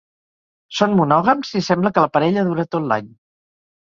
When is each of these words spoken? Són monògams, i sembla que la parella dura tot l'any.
Són 0.77 0.95
monògams, 0.99 1.51
i 1.59 1.61
sembla 1.67 1.93
que 1.97 2.05
la 2.05 2.11
parella 2.17 2.45
dura 2.47 2.67
tot 2.77 2.87
l'any. 2.93 3.15